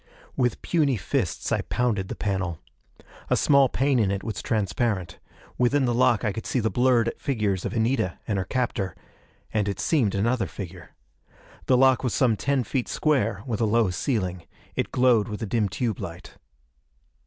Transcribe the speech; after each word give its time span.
_With 0.35 0.63
puny 0.63 0.97
fists 0.97 1.51
I 1.51 1.61
pounded 1.61 2.07
the 2.07 2.15
panel. 2.15 2.57
A 3.29 3.37
small 3.37 3.69
pane 3.69 3.99
in 3.99 4.09
it 4.09 4.23
was 4.23 4.41
transparent. 4.41 5.19
Within 5.59 5.85
the 5.85 5.93
lock 5.93 6.25
I 6.25 6.31
could 6.31 6.47
see 6.47 6.59
the 6.59 6.71
blurred 6.71 7.13
figures 7.19 7.65
of 7.65 7.73
Anita 7.73 8.17
and 8.27 8.39
her 8.39 8.43
captor 8.45 8.95
and, 9.53 9.67
it 9.67 9.79
seemed, 9.79 10.15
another 10.15 10.47
figure. 10.47 10.95
The 11.67 11.77
lock 11.77 12.03
was 12.03 12.15
some 12.15 12.35
ten 12.35 12.63
feet 12.63 12.87
square, 12.87 13.43
with 13.45 13.61
a 13.61 13.65
low 13.65 13.91
ceiling. 13.91 14.47
It 14.75 14.91
glowed 14.91 15.27
with 15.27 15.43
a 15.43 15.45
dim 15.45 15.69
tube 15.69 15.99
light. 15.99 16.33